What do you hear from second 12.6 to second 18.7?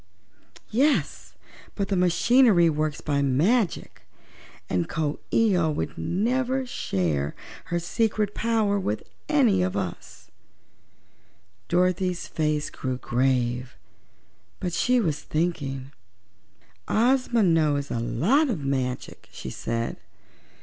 grew grave; but she was thinking. "Ozma knows a lot of